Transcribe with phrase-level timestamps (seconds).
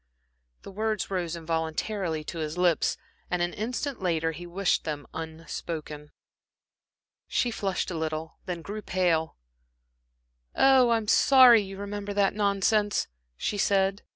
[0.63, 2.97] The words rose involuntarily to his lips,
[3.29, 6.09] and an instant later he wished them unspoken.
[7.27, 9.37] She flushed a little, then grew pale.
[10.55, 14.01] "Oh, I'm sorry you remembered that nonsense," she said.